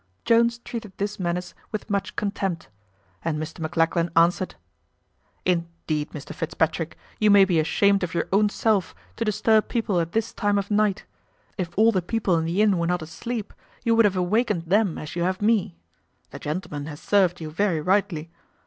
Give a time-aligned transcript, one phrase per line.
[0.25, 2.69] Jones treated this menace with much contempt;
[3.23, 4.55] and Mr Maclachlan answered,
[5.45, 10.13] "Indeed, Mr Fitzpatrick, you may be ashamed of your own self, to disturb people at
[10.13, 11.05] this time of night;
[11.55, 13.53] if all the people in the inn were not asleep,
[13.83, 15.77] you would have awakened them as you have me.
[16.31, 18.31] The gentleman has served you very rightly.